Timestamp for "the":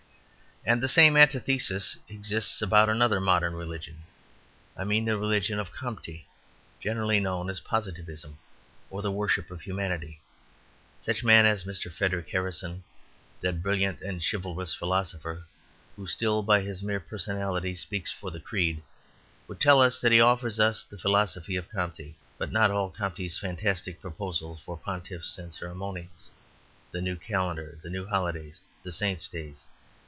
0.79-0.87, 5.05-5.17, 9.01-9.11, 18.29-18.39, 20.83-20.99, 26.91-27.01, 27.81-27.89